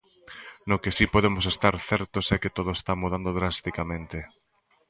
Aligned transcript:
No 0.69 0.75
que 0.81 0.91
si 0.97 1.05
podemos 1.15 1.45
estar 1.53 1.75
certos 1.89 2.25
é 2.35 2.37
que 2.41 2.53
todo 2.57 2.71
está 2.79 2.93
mudando 3.01 3.29
drasticamente. 3.39 4.19